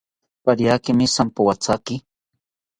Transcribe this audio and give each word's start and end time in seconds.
Pariakimi 0.45 1.09
jampoathaki 1.15 1.95